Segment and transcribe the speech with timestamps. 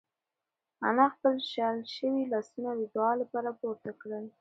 [0.87, 4.25] انا خپل شل شوي لاسونه د دعا لپاره پورته کړل.